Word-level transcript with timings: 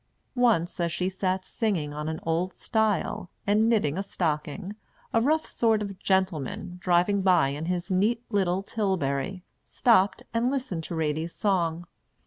Once, 0.33 0.79
as 0.79 0.91
she 0.91 1.07
sat 1.09 1.45
singing 1.45 1.93
on 1.93 2.09
an 2.09 2.19
old 2.23 2.55
stile, 2.55 3.29
and 3.45 3.69
knitting 3.69 3.99
a 3.99 4.01
stocking, 4.01 4.75
a 5.13 5.21
rough 5.21 5.45
sort 5.45 5.79
of 5.79 5.99
gentleman, 5.99 6.77
driving 6.81 7.21
by 7.21 7.49
in 7.49 7.65
his 7.65 7.91
neat 7.91 8.23
little 8.31 8.63
tilbury, 8.63 9.43
stopped 9.63 10.23
and 10.33 10.49
listened 10.49 10.83
to 10.83 10.95
Ratie's 10.95 11.35
song. 11.35 11.85